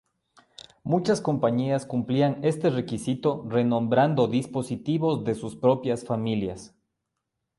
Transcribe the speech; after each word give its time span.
Muchas 0.81 1.21
compañías 1.21 1.85
cumplían 1.85 2.43
este 2.43 2.71
requisito 2.71 3.45
renombrando 3.47 4.25
dispositivos 4.27 5.23
de 5.25 5.35
sus 5.35 5.55
propias 5.55 6.05
familias. 6.05 6.73